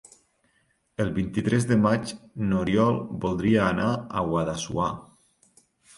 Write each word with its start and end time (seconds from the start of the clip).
El 1.03 1.09
vint-i-tres 1.17 1.67
de 1.71 1.77
maig 1.83 2.15
n'Oriol 2.47 2.97
voldria 3.27 3.63
anar 3.67 3.91
a 3.95 4.25
Guadassuar. 4.31 4.89